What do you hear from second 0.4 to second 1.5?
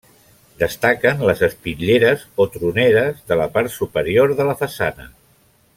Destaquen les